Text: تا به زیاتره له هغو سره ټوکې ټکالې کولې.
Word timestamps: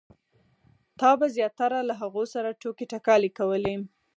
تا 0.99 1.09
به 1.19 1.27
زیاتره 1.35 1.79
له 1.89 1.93
هغو 2.01 2.23
سره 2.33 2.57
ټوکې 2.61 2.85
ټکالې 2.91 3.29
کولې. 3.37 3.75